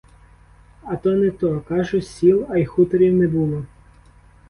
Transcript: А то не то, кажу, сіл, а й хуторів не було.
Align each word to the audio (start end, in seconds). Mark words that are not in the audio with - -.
А 0.81 0.95
то 0.97 1.13
не 1.17 1.29
то, 1.29 1.59
кажу, 1.69 2.01
сіл, 2.01 2.45
а 2.49 2.57
й 2.57 2.65
хуторів 2.65 3.13
не 3.15 3.27
було. 3.27 3.65